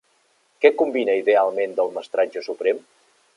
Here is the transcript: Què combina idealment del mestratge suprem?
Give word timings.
Què 0.63 0.71
combina 0.79 1.15
idealment 1.19 1.77
del 1.81 1.93
mestratge 1.99 2.45
suprem? 2.49 2.81